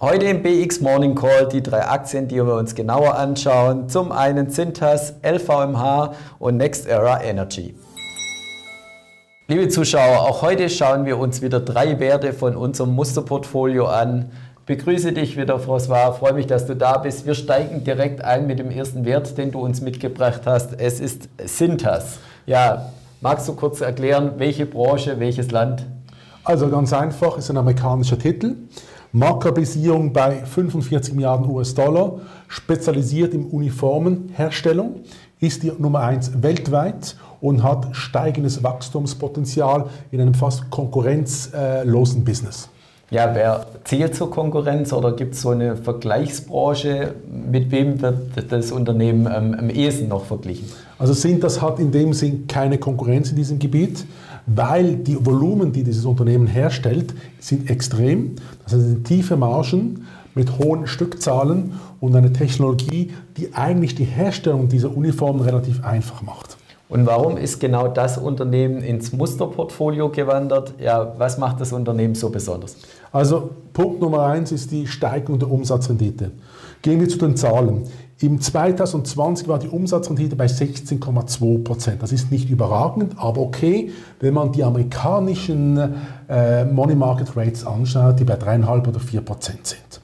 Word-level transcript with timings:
Heute 0.00 0.28
im 0.28 0.42
BX 0.42 0.80
Morning 0.80 1.14
Call 1.14 1.46
die 1.48 1.62
drei 1.62 1.86
Aktien, 1.86 2.26
die 2.26 2.36
wir 2.36 2.54
uns 2.54 2.74
genauer 2.74 3.16
anschauen. 3.16 3.90
Zum 3.90 4.12
einen 4.12 4.48
Cintas, 4.48 5.12
LVMH 5.22 6.14
und 6.38 6.56
Next 6.56 6.86
Era 6.88 7.22
Energy. 7.22 7.74
Liebe 9.46 9.68
Zuschauer, 9.68 10.20
auch 10.20 10.40
heute 10.40 10.70
schauen 10.70 11.04
wir 11.04 11.18
uns 11.18 11.42
wieder 11.42 11.60
drei 11.60 12.00
Werte 12.00 12.32
von 12.32 12.56
unserem 12.56 12.94
Musterportfolio 12.94 13.88
an. 13.88 14.30
Begrüße 14.64 15.12
dich 15.12 15.36
wieder, 15.36 15.56
François. 15.56 16.12
Freue 16.12 16.32
mich, 16.32 16.46
dass 16.46 16.64
du 16.64 16.74
da 16.74 16.96
bist. 16.96 17.26
Wir 17.26 17.34
steigen 17.34 17.84
direkt 17.84 18.24
ein 18.24 18.46
mit 18.46 18.58
dem 18.58 18.70
ersten 18.70 19.04
Wert, 19.04 19.36
den 19.36 19.52
du 19.52 19.60
uns 19.60 19.82
mitgebracht 19.82 20.46
hast. 20.46 20.80
Es 20.80 20.98
ist 20.98 21.28
Cintas. 21.46 22.20
Ja, 22.46 22.86
magst 23.20 23.46
du 23.48 23.52
kurz 23.52 23.82
erklären, 23.82 24.32
welche 24.38 24.64
Branche, 24.64 25.20
welches 25.20 25.50
Land? 25.50 25.84
Also 26.42 26.70
ganz 26.70 26.90
einfach, 26.94 27.36
ist 27.36 27.50
ein 27.50 27.58
amerikanischer 27.58 28.18
Titel. 28.18 28.56
Marktkapitalisierung 29.12 30.12
bei 30.12 30.44
45 30.44 31.14
Milliarden 31.14 31.50
US-Dollar, 31.50 32.20
spezialisiert 32.46 33.34
in 33.34 33.46
Uniformenherstellung, 33.46 35.00
ist 35.40 35.64
die 35.64 35.72
Nummer 35.76 36.00
1 36.00 36.42
weltweit 36.42 37.16
und 37.40 37.62
hat 37.62 37.88
steigendes 37.96 38.62
Wachstumspotenzial 38.62 39.86
in 40.12 40.20
einem 40.20 40.34
fast 40.34 40.70
konkurrenzlosen 40.70 42.24
Business. 42.24 42.68
Ja, 43.10 43.34
wer 43.34 43.66
zählt 43.82 44.14
zur 44.14 44.30
Konkurrenz 44.30 44.92
oder 44.92 45.16
gibt 45.16 45.34
es 45.34 45.40
so 45.40 45.50
eine 45.50 45.76
Vergleichsbranche? 45.76 47.16
Mit 47.50 47.72
wem 47.72 48.00
wird 48.00 48.52
das 48.52 48.70
Unternehmen 48.70 49.26
ähm, 49.26 49.56
am 49.58 49.68
ehesten 49.70 50.06
noch 50.06 50.26
verglichen? 50.26 50.68
Also 50.96 51.12
Sintas 51.12 51.60
hat 51.60 51.80
in 51.80 51.90
dem 51.90 52.12
Sinn 52.12 52.46
keine 52.46 52.78
Konkurrenz 52.78 53.30
in 53.30 53.36
diesem 53.36 53.58
Gebiet, 53.58 54.06
weil 54.54 54.96
die 54.96 55.24
Volumen, 55.24 55.72
die 55.72 55.82
dieses 55.82 56.04
Unternehmen 56.04 56.46
herstellt, 56.46 57.14
sind 57.38 57.70
extrem. 57.70 58.36
Das 58.64 58.72
sind 58.72 59.04
tiefe 59.04 59.36
Margen 59.36 60.06
mit 60.34 60.58
hohen 60.58 60.86
Stückzahlen 60.86 61.72
und 62.00 62.14
eine 62.16 62.32
Technologie, 62.32 63.12
die 63.36 63.54
eigentlich 63.54 63.94
die 63.94 64.04
Herstellung 64.04 64.68
dieser 64.68 64.96
Uniformen 64.96 65.40
relativ 65.42 65.84
einfach 65.84 66.22
macht. 66.22 66.56
Und 66.88 67.06
warum 67.06 67.36
ist 67.36 67.60
genau 67.60 67.86
das 67.86 68.18
Unternehmen 68.18 68.82
ins 68.82 69.12
Musterportfolio 69.12 70.08
gewandert? 70.08 70.74
Ja, 70.80 71.14
was 71.18 71.38
macht 71.38 71.60
das 71.60 71.72
Unternehmen 71.72 72.16
so 72.16 72.30
besonders? 72.30 72.76
Also 73.12 73.50
Punkt 73.72 74.00
Nummer 74.00 74.24
eins 74.24 74.50
ist 74.50 74.72
die 74.72 74.88
Steigerung 74.88 75.38
der 75.38 75.50
Umsatzrendite. 75.50 76.32
Gehen 76.82 77.00
wir 77.00 77.08
zu 77.08 77.18
den 77.18 77.36
Zahlen. 77.36 77.84
Im 78.22 78.38
2020 78.38 79.48
war 79.48 79.58
die 79.58 79.68
Umsatzrendite 79.68 80.36
bei 80.36 80.44
16,2 80.44 81.64
Prozent. 81.64 82.02
Das 82.02 82.12
ist 82.12 82.30
nicht 82.30 82.50
überragend, 82.50 83.14
aber 83.16 83.40
okay, 83.40 83.92
wenn 84.20 84.34
man 84.34 84.52
die 84.52 84.62
amerikanischen 84.62 85.80
äh, 86.28 86.66
Money 86.66 86.94
Market 86.94 87.34
Rates 87.34 87.66
anschaut, 87.66 88.20
die 88.20 88.24
bei 88.24 88.34
3,5 88.34 88.88
oder 88.88 89.00
4 89.00 89.22
Prozent 89.22 89.66
sind. 89.66 90.02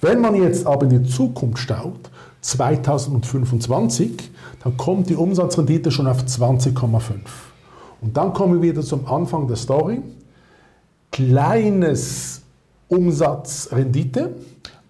Wenn 0.00 0.22
man 0.22 0.34
jetzt 0.34 0.66
aber 0.66 0.84
in 0.84 1.02
die 1.02 1.10
Zukunft 1.10 1.68
schaut, 1.68 2.10
2025, 2.40 4.30
dann 4.64 4.76
kommt 4.78 5.10
die 5.10 5.16
Umsatzrendite 5.16 5.90
schon 5.90 6.06
auf 6.06 6.22
20,5. 6.22 7.16
Und 8.00 8.16
dann 8.16 8.32
kommen 8.32 8.62
wir 8.62 8.70
wieder 8.70 8.82
zum 8.82 9.06
Anfang 9.06 9.46
der 9.46 9.56
Story. 9.56 10.00
Kleines 11.12 12.40
Umsatzrendite, 12.88 14.36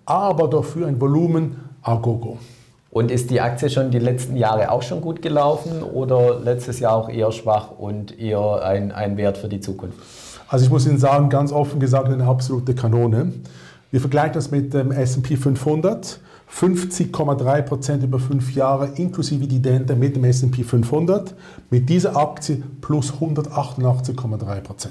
aber 0.07 0.47
dafür 0.47 0.87
ein 0.87 1.01
Volumen 1.01 1.57
agogo. 1.83 2.39
Und 2.99 3.13
ist 3.13 3.31
die 3.31 3.41
Aktie 3.41 3.71
schon 3.71 3.93
die 3.93 4.01
letzten 4.01 4.37
Jahre 4.37 4.73
auch 4.73 4.83
schon 4.83 5.01
gut 5.01 5.23
gelaufen 5.23 5.85
oder 5.85 6.41
letztes 6.41 6.81
Jahr 6.81 6.97
auch 6.97 7.09
eher 7.09 7.31
schwach 7.31 7.71
und 7.79 8.19
eher 8.19 8.61
ein, 8.65 8.91
ein 8.91 9.17
Wert 9.17 9.39
für 9.39 9.47
die 9.47 9.61
Zukunft? 9.61 9.97
Also 10.49 10.65
ich 10.65 10.71
muss 10.73 10.85
Ihnen 10.85 10.99
sagen, 10.99 11.29
ganz 11.29 11.53
offen 11.53 11.79
gesagt, 11.79 12.09
eine 12.09 12.27
absolute 12.27 12.75
Kanone. 12.75 13.35
Wir 13.93 14.01
vergleichen 14.01 14.33
das 14.33 14.51
mit 14.51 14.75
dem 14.75 14.91
S&P 14.91 15.37
500. 15.37 16.19
50,3% 16.53 18.03
über 18.03 18.19
fünf 18.19 18.53
Jahre 18.57 18.89
inklusive 18.97 19.47
Dividende 19.47 19.95
mit 19.95 20.17
dem 20.17 20.25
S&P 20.25 20.65
500. 20.65 21.37
Mit 21.71 21.89
dieser 21.89 22.17
Aktie 22.17 22.65
plus 22.81 23.13
188,3%. 23.13 24.89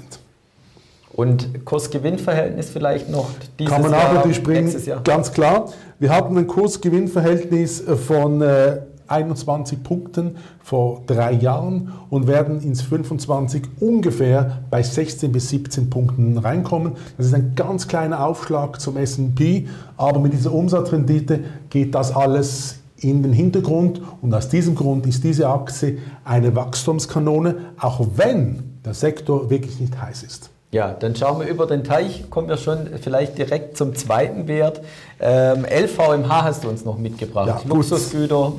Und 1.18 1.64
Kurs-Gewinn-Verhältnis 1.64 2.70
vielleicht 2.70 3.10
noch 3.10 3.28
dieses 3.58 3.72
Kann 3.72 3.82
man 3.82 3.90
Jahr, 3.90 4.14
natürlich 4.14 4.40
bringen, 4.40 4.72
ganz 5.02 5.32
klar. 5.32 5.68
Wir 5.98 6.10
hatten 6.10 6.38
ein 6.38 6.46
Kurs-Gewinn-Verhältnis 6.46 7.82
von 8.06 8.40
äh, 8.40 8.82
21 9.08 9.82
Punkten 9.82 10.36
vor 10.62 11.02
drei 11.08 11.32
Jahren 11.32 11.92
und 12.08 12.28
werden 12.28 12.60
ins 12.60 12.82
25 12.82 13.64
ungefähr 13.80 14.62
bei 14.70 14.80
16 14.80 15.32
bis 15.32 15.48
17 15.48 15.90
Punkten 15.90 16.38
reinkommen. 16.38 16.92
Das 17.16 17.26
ist 17.26 17.34
ein 17.34 17.56
ganz 17.56 17.88
kleiner 17.88 18.24
Aufschlag 18.24 18.80
zum 18.80 18.96
S&P, 18.96 19.66
aber 19.96 20.20
mit 20.20 20.32
dieser 20.34 20.52
Umsatzrendite 20.52 21.40
geht 21.68 21.96
das 21.96 22.14
alles 22.14 22.78
in 23.00 23.24
den 23.24 23.32
Hintergrund 23.32 24.00
und 24.22 24.32
aus 24.32 24.50
diesem 24.50 24.76
Grund 24.76 25.04
ist 25.04 25.24
diese 25.24 25.48
Aktie 25.48 25.98
eine 26.24 26.54
Wachstumskanone, 26.54 27.56
auch 27.80 28.06
wenn 28.14 28.78
der 28.84 28.94
Sektor 28.94 29.50
wirklich 29.50 29.80
nicht 29.80 30.00
heiß 30.00 30.22
ist. 30.22 30.50
Ja, 30.70 30.92
dann 30.92 31.16
schauen 31.16 31.40
wir 31.40 31.48
über 31.48 31.66
den 31.66 31.82
Teich, 31.82 32.28
kommen 32.28 32.48
wir 32.48 32.58
schon 32.58 32.88
vielleicht 33.00 33.38
direkt 33.38 33.78
zum 33.78 33.94
zweiten 33.94 34.48
Wert. 34.48 34.82
Ähm, 35.18 35.64
LVMH 35.64 36.44
hast 36.44 36.64
du 36.64 36.68
uns 36.68 36.84
noch 36.84 36.98
mitgebracht. 36.98 37.46
Ja, 37.48 37.60
Luxusgüter, 37.66 38.52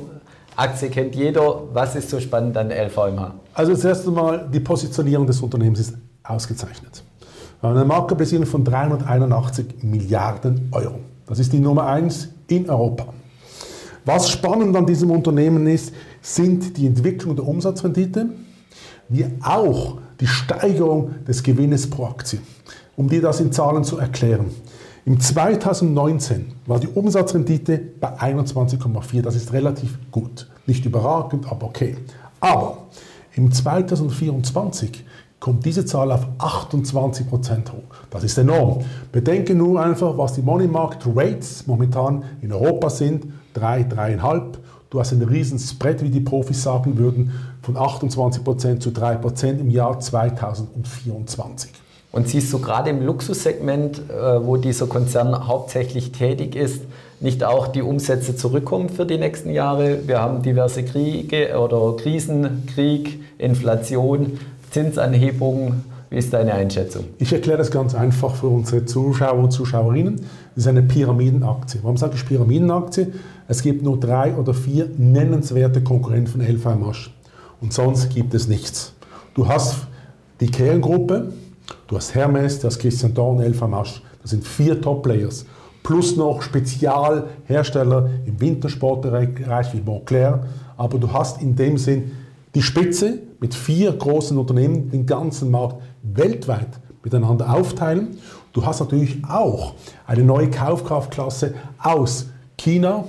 Aktie 0.56 0.90
kennt 0.90 1.14
jeder. 1.14 1.62
Was 1.72 1.94
ist 1.94 2.10
so 2.10 2.18
spannend 2.18 2.56
an 2.56 2.70
LVMH? 2.70 3.34
Also 3.54 3.72
das 3.72 3.84
erste 3.84 4.10
Mal, 4.10 4.48
die 4.52 4.58
Positionierung 4.58 5.24
des 5.24 5.40
Unternehmens 5.40 5.78
ist 5.78 5.94
ausgezeichnet. 6.24 7.04
Wir 7.60 7.68
haben 7.68 7.76
eine 7.76 7.84
Marktkapitalisierung 7.84 8.46
von 8.46 8.64
381 8.64 9.82
Milliarden 9.82 10.68
Euro. 10.72 10.98
Das 11.28 11.38
ist 11.38 11.52
die 11.52 11.60
Nummer 11.60 11.86
eins 11.86 12.28
in 12.48 12.68
Europa. 12.68 13.06
Was 14.04 14.30
spannend 14.30 14.74
an 14.76 14.84
diesem 14.84 15.12
Unternehmen 15.12 15.68
ist, 15.68 15.94
sind 16.22 16.76
die 16.76 16.86
Entwicklung 16.86 17.36
der 17.36 17.46
Umsatzrendite, 17.46 18.30
wie 19.08 19.26
auch 19.42 19.98
die 20.20 20.26
Steigerung 20.26 21.24
des 21.26 21.42
Gewinnes 21.42 21.88
pro 21.88 22.06
Aktie. 22.06 22.40
Um 22.96 23.08
dir 23.08 23.22
das 23.22 23.40
in 23.40 23.52
Zahlen 23.52 23.84
zu 23.84 23.98
erklären. 23.98 24.46
Im 25.06 25.18
2019 25.18 26.52
war 26.66 26.78
die 26.78 26.88
Umsatzrendite 26.88 27.78
bei 27.98 28.18
21,4. 28.18 29.22
Das 29.22 29.34
ist 29.34 29.52
relativ 29.52 29.98
gut. 30.10 30.48
Nicht 30.66 30.84
überragend, 30.84 31.50
aber 31.50 31.66
okay. 31.66 31.96
Aber 32.40 32.86
im 33.34 33.50
2024 33.50 35.04
kommt 35.40 35.64
diese 35.64 35.86
Zahl 35.86 36.12
auf 36.12 36.26
28% 36.38 37.72
hoch. 37.72 37.82
Das 38.10 38.24
ist 38.24 38.36
enorm. 38.36 38.84
Bedenke 39.10 39.54
nur 39.54 39.82
einfach, 39.82 40.18
was 40.18 40.34
die 40.34 40.42
Money 40.42 40.66
Market 40.66 41.02
Rates 41.16 41.66
momentan 41.66 42.22
in 42.42 42.52
Europa 42.52 42.90
sind. 42.90 43.26
3, 43.54 43.82
3,5. 43.82 44.58
Du 44.90 44.98
hast 44.98 45.12
einen 45.12 45.22
riesen 45.22 45.58
Spread, 45.60 46.02
wie 46.02 46.10
die 46.10 46.20
Profis 46.20 46.64
sagen 46.64 46.98
würden, 46.98 47.32
von 47.62 47.76
28% 47.76 48.80
zu 48.80 48.90
3% 48.90 49.60
im 49.60 49.70
Jahr 49.70 50.00
2024. 50.00 51.70
Und 52.10 52.28
siehst 52.28 52.52
du 52.52 52.58
gerade 52.58 52.90
im 52.90 53.06
Luxussegment, 53.06 53.98
äh, 54.10 54.44
wo 54.44 54.56
dieser 54.56 54.88
Konzern 54.88 55.46
hauptsächlich 55.46 56.10
tätig 56.10 56.56
ist, 56.56 56.82
nicht 57.20 57.44
auch 57.44 57.68
die 57.68 57.82
Umsätze 57.82 58.34
zurückkommen 58.34 58.88
für 58.88 59.06
die 59.06 59.16
nächsten 59.16 59.50
Jahre? 59.50 60.08
Wir 60.08 60.20
haben 60.20 60.42
diverse 60.42 60.82
Kriege 60.82 61.56
oder 61.56 61.96
Krisen, 61.96 62.66
Krieg, 62.74 63.20
Inflation, 63.38 64.40
Zinsanhebungen. 64.72 65.84
Wie 66.10 66.16
ist 66.16 66.32
deine 66.32 66.52
Einschätzung? 66.52 67.04
Ich 67.18 67.32
erkläre 67.32 67.58
das 67.58 67.70
ganz 67.70 67.94
einfach 67.94 68.34
für 68.34 68.48
unsere 68.48 68.84
Zuschauer 68.84 69.38
und 69.38 69.52
Zuschauerinnen. 69.52 70.16
Das 70.16 70.64
ist 70.64 70.66
eine 70.66 70.82
Pyramidenaktie. 70.82 71.80
Warum 71.82 71.96
sage 71.96 72.16
ich 72.16 72.26
Pyramidenaktie? 72.26 73.12
Es 73.48 73.62
gibt 73.62 73.82
nur 73.82 73.98
drei 73.98 74.34
oder 74.34 74.52
vier 74.52 74.90
nennenswerte 74.98 75.82
Konkurrenten 75.82 76.32
von 76.32 76.40
LVMH. 76.42 77.10
Und 77.60 77.72
sonst 77.72 78.10
gibt 78.10 78.34
es 78.34 78.48
nichts. 78.48 78.92
Du 79.34 79.46
hast 79.46 79.86
die 80.40 80.50
Kerngruppe, 80.50 81.32
Du 81.86 81.96
hast 81.96 82.14
Hermes, 82.14 82.60
du 82.60 82.66
hast 82.66 82.78
Christian 82.78 83.14
Dorn, 83.14 83.40
Elfamasch. 83.40 84.02
Das 84.22 84.30
sind 84.30 84.46
vier 84.46 84.80
Top-Players. 84.80 85.46
Plus 85.82 86.16
noch 86.16 86.42
Spezialhersteller 86.42 88.10
im 88.26 88.40
Wintersportbereich 88.40 89.72
wie 89.72 89.80
Montclair. 89.80 90.46
Aber 90.76 90.98
du 90.98 91.12
hast 91.12 91.42
in 91.42 91.56
dem 91.56 91.78
Sinn 91.78 92.12
die 92.54 92.62
Spitze 92.62 93.18
mit 93.40 93.54
vier 93.54 93.92
großen 93.92 94.36
Unternehmen 94.36 94.90
den 94.90 95.06
ganzen 95.06 95.50
Markt 95.50 95.82
weltweit 96.02 96.68
miteinander 97.02 97.52
aufteilen. 97.52 98.18
Du 98.52 98.64
hast 98.64 98.80
natürlich 98.80 99.22
auch 99.28 99.74
eine 100.06 100.22
neue 100.22 100.50
Kaufkraftklasse 100.50 101.54
aus 101.78 102.26
China, 102.56 103.04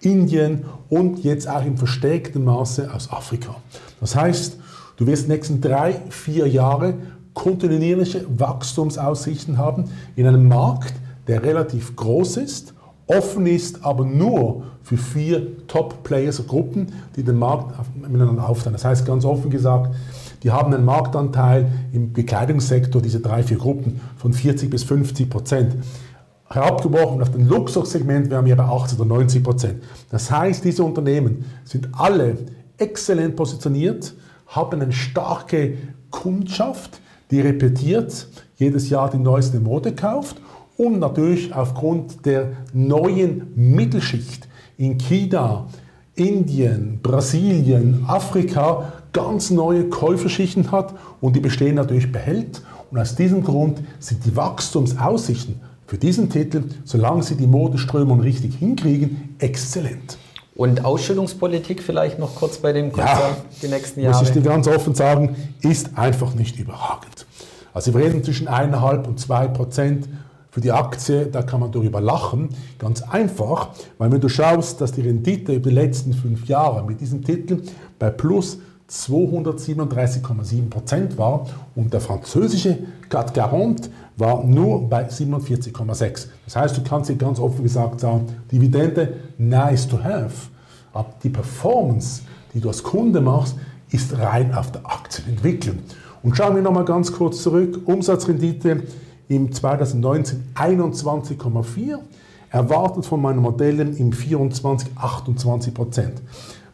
Indien 0.00 0.64
und 0.88 1.24
jetzt 1.24 1.48
auch 1.48 1.64
im 1.64 1.76
verstärkten 1.76 2.44
Maße 2.44 2.92
aus 2.92 3.10
Afrika. 3.10 3.56
Das 4.00 4.14
heißt, 4.14 4.58
du 4.96 5.06
wirst 5.06 5.26
die 5.26 5.32
nächsten 5.32 5.60
drei, 5.60 6.00
vier 6.10 6.46
Jahre 6.46 6.94
kontinuierliche 7.32 8.24
Wachstumsaussichten 8.38 9.58
haben 9.58 9.84
in 10.14 10.26
einem 10.26 10.46
Markt, 10.46 10.94
der 11.26 11.42
relativ 11.42 11.96
groß 11.96 12.36
ist, 12.36 12.74
offen 13.06 13.46
ist, 13.46 13.84
aber 13.84 14.04
nur 14.04 14.64
für 14.82 14.96
vier 14.96 15.66
Top-Players, 15.66 16.46
Gruppen, 16.46 16.92
die 17.16 17.24
den 17.24 17.38
Markt 17.38 17.74
miteinander 17.96 18.48
aufteilen. 18.48 18.74
Das 18.74 18.84
heißt 18.84 19.06
ganz 19.06 19.24
offen 19.24 19.50
gesagt, 19.50 19.94
die 20.44 20.52
haben 20.52 20.72
einen 20.72 20.84
Marktanteil 20.84 21.66
im 21.92 22.12
Bekleidungssektor, 22.12 23.00
diese 23.00 23.20
drei, 23.20 23.42
vier 23.42 23.56
Gruppen, 23.56 24.00
von 24.16 24.32
40 24.32 24.70
bis 24.70 24.84
50 24.84 25.28
Prozent. 25.28 25.76
herabgebrochen 26.50 27.20
auf 27.22 27.30
den 27.30 27.48
Luxussegment, 27.48 28.30
wir 28.30 28.36
haben 28.36 28.46
hier 28.46 28.54
bei 28.54 28.64
80 28.64 29.00
oder 29.00 29.08
90 29.08 29.42
Prozent. 29.42 29.82
Das 30.10 30.30
heißt, 30.30 30.62
diese 30.62 30.84
Unternehmen 30.84 31.46
sind 31.64 31.88
alle 31.94 32.36
exzellent 32.76 33.34
positioniert, 33.34 34.14
haben 34.46 34.80
eine 34.80 34.92
starke 34.92 35.78
Kundschaft, 36.10 37.00
die 37.30 37.40
repetiert, 37.40 38.28
jedes 38.56 38.90
Jahr 38.90 39.10
die 39.10 39.18
neueste 39.18 39.58
Mode 39.58 39.94
kauft 39.94 40.36
und 40.76 41.00
natürlich 41.00 41.52
aufgrund 41.54 42.26
der 42.26 42.52
neuen 42.72 43.46
Mittelschicht 43.56 44.46
in 44.76 44.98
China, 44.98 45.66
Indien, 46.14 47.00
Brasilien, 47.02 48.04
Afrika 48.06 48.92
ganz 49.14 49.48
neue 49.50 49.88
Käuferschichten 49.88 50.70
hat 50.70 50.94
und 51.22 51.34
die 51.34 51.40
bestehen 51.40 51.76
natürlich 51.76 52.12
behält. 52.12 52.60
Und 52.90 52.98
aus 52.98 53.14
diesem 53.14 53.42
Grund 53.42 53.80
sind 53.98 54.26
die 54.26 54.36
Wachstumsaussichten 54.36 55.60
für 55.86 55.96
diesen 55.96 56.28
Titel, 56.28 56.64
solange 56.84 57.22
sie 57.22 57.36
die 57.36 57.46
Modeströmung 57.46 58.20
richtig 58.20 58.56
hinkriegen, 58.56 59.36
exzellent. 59.38 60.18
Und 60.54 60.84
Ausschüttungspolitik 60.84 61.82
vielleicht 61.82 62.18
noch 62.18 62.34
kurz 62.36 62.58
bei 62.58 62.72
dem 62.72 62.92
Konzern 62.92 63.18
ja, 63.18 63.36
die 63.62 63.68
nächsten 63.68 64.00
Jahre? 64.00 64.18
Muss 64.18 64.28
ich 64.28 64.34
dir 64.34 64.42
ganz 64.42 64.68
offen 64.68 64.94
sagen, 64.94 65.34
ist 65.62 65.96
einfach 65.96 66.34
nicht 66.34 66.58
überragend. 66.58 67.26
Also 67.72 67.92
wir 67.92 68.04
reden 68.04 68.22
zwischen 68.22 68.48
1,5 68.48 69.06
und 69.06 69.18
2 69.18 69.48
Prozent 69.48 70.08
für 70.50 70.60
die 70.60 70.70
Aktie, 70.70 71.26
da 71.26 71.42
kann 71.42 71.58
man 71.58 71.72
darüber 71.72 72.00
lachen. 72.00 72.50
Ganz 72.78 73.02
einfach, 73.02 73.70
weil 73.98 74.12
wenn 74.12 74.20
du 74.20 74.28
schaust, 74.28 74.80
dass 74.80 74.92
die 74.92 75.00
Rendite 75.00 75.52
über 75.52 75.70
die 75.70 75.74
letzten 75.74 76.12
fünf 76.12 76.46
Jahre 76.46 76.84
mit 76.84 77.00
diesem 77.00 77.24
Titel 77.24 77.62
bei 77.98 78.10
plus 78.10 78.58
237,7 78.90 80.68
Prozent 80.68 81.16
war 81.18 81.46
und 81.74 81.92
der 81.92 82.00
französische 82.00 82.78
CAC 83.08 83.34
40 83.34 83.90
war 84.16 84.44
nur 84.44 84.88
bei 84.88 85.08
47,6. 85.08 86.26
Das 86.44 86.56
heißt, 86.56 86.76
du 86.76 86.82
kannst 86.82 87.10
dir 87.10 87.16
ganz 87.16 87.38
offen 87.38 87.62
gesagt 87.62 88.00
sagen, 88.00 88.26
Dividende 88.52 89.14
nice 89.38 89.88
to 89.88 90.02
have, 90.02 90.48
aber 90.92 91.08
die 91.22 91.30
Performance, 91.30 92.22
die 92.52 92.60
du 92.60 92.68
als 92.68 92.82
Kunde 92.82 93.20
machst, 93.20 93.56
ist 93.90 94.16
rein 94.18 94.54
auf 94.54 94.70
der 94.72 94.84
Aktienentwicklung. 94.84 95.78
Und 96.22 96.36
schauen 96.36 96.54
wir 96.54 96.62
nochmal 96.62 96.84
ganz 96.84 97.12
kurz 97.12 97.42
zurück. 97.42 97.80
Umsatzrendite 97.84 98.82
im 99.28 99.52
2019 99.52 100.44
21,4, 100.54 101.98
erwartet 102.50 103.04
von 103.04 103.20
meinen 103.20 103.40
Modellen 103.40 103.96
im 103.96 104.12
24 104.12 104.90
28 104.96 105.74
Prozent. 105.74 106.22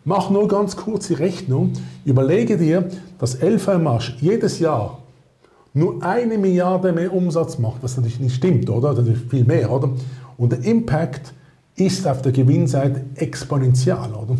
Mach 0.04 0.30
nur 0.30 0.48
ganz 0.48 0.76
kurz 0.76 1.08
die 1.08 1.14
Rechnung. 1.14 1.72
Überlege 2.04 2.56
dir, 2.56 2.88
dass 3.18 3.40
LVMH 3.42 4.14
jedes 4.20 4.58
Jahr 4.58 4.98
nur 5.74 6.02
eine 6.02 6.38
Milliarde 6.38 6.92
mehr 6.92 7.12
Umsatz 7.12 7.58
macht, 7.58 7.82
was 7.82 7.96
natürlich 7.96 8.18
nicht 8.18 8.34
stimmt, 8.34 8.70
oder? 8.70 8.94
Das 8.94 9.06
viel 9.28 9.44
mehr, 9.44 9.70
oder? 9.70 9.90
Und 10.36 10.52
der 10.52 10.64
Impact 10.64 11.34
ist 11.76 12.06
auf 12.06 12.22
der 12.22 12.32
Gewinnseite 12.32 13.04
exponentiell, 13.16 14.12
oder? 14.12 14.36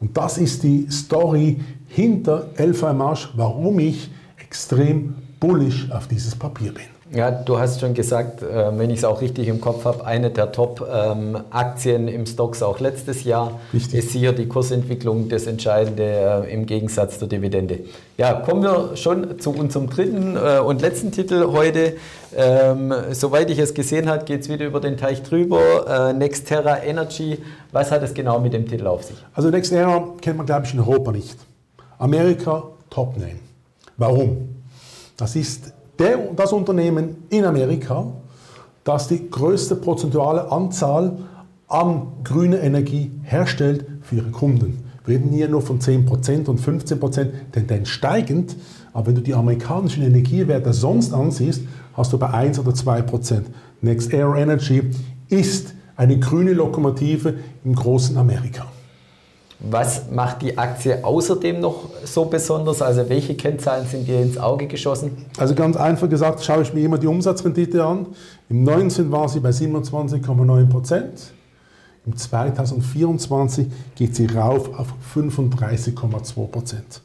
Und 0.00 0.16
das 0.16 0.38
ist 0.38 0.62
die 0.62 0.86
Story 0.90 1.60
hinter 1.88 2.48
LVMH, 2.56 3.30
warum 3.34 3.78
ich 3.80 4.10
extrem 4.38 5.14
bullish 5.40 5.90
auf 5.90 6.06
dieses 6.06 6.36
Papier 6.36 6.72
bin. 6.72 6.84
Ja, 7.12 7.32
du 7.32 7.58
hast 7.58 7.80
schon 7.80 7.92
gesagt, 7.92 8.40
äh, 8.40 8.78
wenn 8.78 8.88
ich 8.90 8.98
es 8.98 9.04
auch 9.04 9.20
richtig 9.20 9.48
im 9.48 9.60
Kopf 9.60 9.84
habe, 9.84 10.06
eine 10.06 10.30
der 10.30 10.52
Top-Aktien 10.52 12.06
ähm, 12.06 12.14
im 12.14 12.26
Stocks 12.26 12.62
auch 12.62 12.78
letztes 12.78 13.24
Jahr 13.24 13.58
richtig. 13.74 13.98
ist 13.98 14.10
hier 14.12 14.32
die 14.32 14.46
Kursentwicklung 14.46 15.28
das 15.28 15.48
Entscheidende 15.48 16.04
äh, 16.04 16.52
im 16.52 16.66
Gegensatz 16.66 17.18
zur 17.18 17.26
Dividende. 17.26 17.80
Ja, 18.16 18.34
kommen 18.34 18.62
wir 18.62 18.96
schon 18.96 19.40
zu 19.40 19.50
unserem 19.50 19.90
dritten 19.90 20.36
äh, 20.36 20.60
und 20.60 20.82
letzten 20.82 21.10
Titel 21.10 21.48
heute. 21.50 21.96
Ähm, 22.36 22.94
soweit 23.10 23.50
ich 23.50 23.58
es 23.58 23.74
gesehen 23.74 24.08
habe, 24.08 24.24
geht 24.24 24.42
es 24.42 24.48
wieder 24.48 24.64
über 24.66 24.78
den 24.78 24.96
Teich 24.96 25.20
drüber. 25.24 26.12
Nexterra 26.16 26.80
Energy. 26.84 27.38
Was 27.72 27.90
hat 27.90 28.04
es 28.04 28.14
genau 28.14 28.38
mit 28.38 28.52
dem 28.52 28.68
Titel 28.68 28.86
auf 28.86 29.02
sich? 29.02 29.16
Also 29.34 29.50
Nexterra 29.50 30.10
kennt 30.20 30.36
man, 30.36 30.46
glaube 30.46 30.64
ich, 30.64 30.74
in 30.74 30.78
Europa 30.78 31.10
nicht. 31.10 31.36
Amerika, 31.98 32.68
Top 32.88 33.16
Name. 33.16 33.40
Warum? 33.96 34.49
Das 35.20 35.36
ist 35.36 35.74
der, 35.98 36.16
das 36.34 36.50
Unternehmen 36.50 37.24
in 37.28 37.44
Amerika, 37.44 38.06
das 38.84 39.06
die 39.06 39.28
größte 39.28 39.76
prozentuale 39.76 40.50
Anzahl 40.50 41.18
an 41.68 42.06
grüner 42.24 42.60
Energie 42.60 43.10
herstellt 43.22 43.84
für 44.00 44.16
ihre 44.16 44.30
Kunden. 44.30 44.82
Wir 45.04 45.16
reden 45.16 45.28
hier 45.28 45.50
nur 45.50 45.60
von 45.60 45.78
10% 45.78 46.46
und 46.46 46.58
15%, 46.58 47.28
Tendenz 47.52 47.88
steigend. 47.88 48.56
Aber 48.94 49.08
wenn 49.08 49.16
du 49.16 49.20
die 49.20 49.34
amerikanischen 49.34 50.02
Energiewerte 50.02 50.72
sonst 50.72 51.12
ansiehst, 51.12 51.64
hast 51.92 52.14
du 52.14 52.18
bei 52.18 52.30
1 52.30 52.58
oder 52.58 52.72
2%. 52.72 53.42
Next 53.82 54.14
Air 54.14 54.36
Energy 54.36 54.90
ist 55.28 55.74
eine 55.96 56.18
grüne 56.18 56.54
Lokomotive 56.54 57.34
im 57.62 57.74
großen 57.74 58.16
Amerika. 58.16 58.66
Was 59.62 60.10
macht 60.10 60.40
die 60.40 60.56
Aktie 60.56 61.04
außerdem 61.04 61.60
noch 61.60 61.90
so 62.04 62.24
besonders? 62.24 62.80
Also 62.80 63.06
welche 63.10 63.34
Kennzahlen 63.34 63.86
sind 63.86 64.08
dir 64.08 64.22
ins 64.22 64.38
Auge 64.38 64.66
geschossen? 64.66 65.26
Also 65.36 65.54
ganz 65.54 65.76
einfach 65.76 66.08
gesagt, 66.08 66.42
schaue 66.42 66.62
ich 66.62 66.72
mir 66.72 66.86
immer 66.86 66.96
die 66.96 67.06
Umsatzrendite 67.06 67.84
an. 67.84 68.06
Im 68.48 68.64
19 68.64 69.12
war 69.12 69.28
sie 69.28 69.40
bei 69.40 69.50
27,9 69.50 70.68
Prozent. 70.68 71.32
Im 72.06 72.16
2024 72.16 73.66
geht 73.96 74.16
sie 74.16 74.26
rauf 74.26 74.70
auf 74.78 74.94
35,2 75.14 76.46
Prozent. 76.46 77.02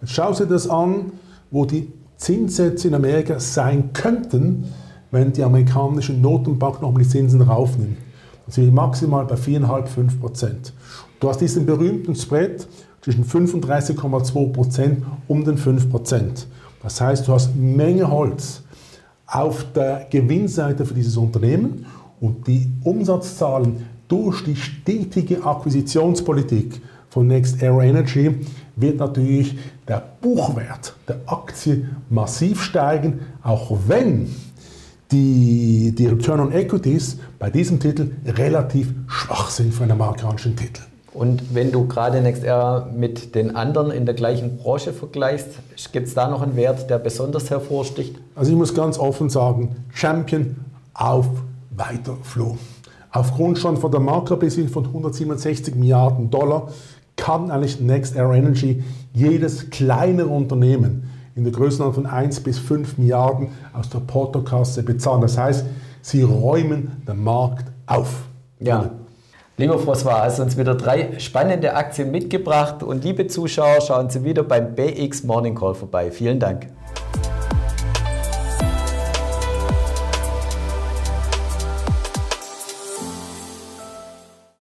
Jetzt 0.00 0.12
schau 0.12 0.32
dir 0.32 0.46
das 0.46 0.70
an, 0.70 1.12
wo 1.50 1.64
die 1.64 1.92
Zinssätze 2.16 2.88
in 2.88 2.94
Amerika 2.94 3.40
sein 3.40 3.92
könnten, 3.92 4.72
wenn 5.10 5.32
die 5.32 5.42
amerikanische 5.42 6.12
Notenbank 6.12 6.80
nochmal 6.80 7.02
die 7.02 7.08
Zinsen 7.08 7.42
raufnimmt. 7.42 7.96
Dann 8.46 8.52
sind 8.52 8.64
wir 8.66 8.72
maximal 8.72 9.24
bei 9.24 9.34
4,5, 9.34 9.86
5 9.86 10.20
Prozent. 10.20 10.72
Du 11.20 11.28
hast 11.28 11.40
diesen 11.40 11.66
berühmten 11.66 12.14
Spread 12.14 12.66
zwischen 13.00 13.24
35,2% 13.24 14.96
um 15.26 15.44
den 15.44 15.58
5%. 15.58 16.46
Das 16.82 17.00
heißt, 17.00 17.26
du 17.26 17.32
hast 17.32 17.56
Menge 17.56 18.08
Holz 18.10 18.62
auf 19.26 19.66
der 19.74 20.06
Gewinnseite 20.10 20.86
für 20.86 20.94
dieses 20.94 21.16
Unternehmen 21.16 21.86
und 22.20 22.46
die 22.46 22.70
Umsatzzahlen 22.84 23.86
durch 24.06 24.44
die 24.44 24.56
stetige 24.56 25.44
Akquisitionspolitik 25.44 26.80
von 27.10 27.26
Next 27.26 27.62
Air 27.62 27.80
Energy 27.80 28.34
wird 28.76 28.98
natürlich 28.98 29.58
der 29.86 30.02
Buchwert 30.20 30.94
der 31.08 31.20
Aktie 31.26 31.88
massiv 32.08 32.62
steigen, 32.62 33.20
auch 33.42 33.76
wenn 33.86 34.28
die, 35.10 35.94
die 35.96 36.06
Return 36.06 36.40
on 36.40 36.52
Equities 36.52 37.18
bei 37.38 37.50
diesem 37.50 37.80
Titel 37.80 38.12
relativ 38.24 38.92
schwach 39.06 39.50
sind 39.50 39.74
für 39.74 39.82
einen 39.82 39.92
amerikanischen 39.92 40.54
Titel. 40.54 40.82
Und 41.18 41.52
wenn 41.52 41.72
du 41.72 41.88
gerade 41.88 42.20
NextEra 42.20 42.86
mit 42.94 43.34
den 43.34 43.56
anderen 43.56 43.90
in 43.90 44.06
der 44.06 44.14
gleichen 44.14 44.56
Branche 44.56 44.92
vergleichst, 44.92 45.48
gibt 45.90 46.06
es 46.06 46.14
da 46.14 46.28
noch 46.28 46.42
einen 46.42 46.54
Wert, 46.54 46.88
der 46.90 46.98
besonders 46.98 47.50
hervorsticht? 47.50 48.14
Also 48.36 48.52
ich 48.52 48.56
muss 48.56 48.72
ganz 48.72 49.00
offen 49.00 49.28
sagen, 49.28 49.74
Champion 49.92 50.54
auf 50.94 51.26
weiter 51.74 52.16
Floh. 52.22 52.56
Aufgrund 53.10 53.58
schon 53.58 53.76
von 53.78 53.90
der 53.90 53.98
Marktkapitalisierung 53.98 54.70
von 54.70 54.86
167 54.86 55.74
Milliarden 55.74 56.30
Dollar 56.30 56.68
kann 57.16 57.50
eigentlich 57.50 57.80
NextEra 57.80 58.36
Energy 58.36 58.84
jedes 59.12 59.70
kleinere 59.70 60.28
Unternehmen 60.28 61.10
in 61.34 61.42
der 61.42 61.52
Größenordnung 61.52 62.04
von 62.04 62.12
1 62.14 62.44
bis 62.44 62.60
5 62.60 62.96
Milliarden 62.96 63.48
aus 63.72 63.88
der 63.88 63.98
Portokasse 63.98 64.84
bezahlen. 64.84 65.22
Das 65.22 65.36
heißt, 65.36 65.66
sie 66.00 66.22
räumen 66.22 67.02
den 67.08 67.24
Markt 67.24 67.66
auf. 67.86 68.22
Ja. 68.60 68.90
Lieber 69.58 69.74
François, 69.74 70.22
hast 70.22 70.38
uns 70.38 70.56
wieder 70.56 70.76
drei 70.76 71.18
spannende 71.18 71.74
Aktien 71.74 72.12
mitgebracht 72.12 72.84
und 72.84 73.02
liebe 73.02 73.26
Zuschauer, 73.26 73.80
schauen 73.80 74.08
Sie 74.08 74.22
wieder 74.22 74.44
beim 74.44 74.76
BX 74.76 75.24
Morning 75.24 75.56
Call 75.56 75.74
vorbei. 75.74 76.12
Vielen 76.12 76.38
Dank. 76.38 76.68